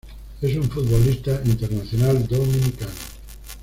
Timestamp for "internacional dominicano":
1.45-2.89